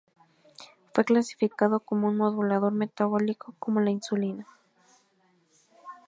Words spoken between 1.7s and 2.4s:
como un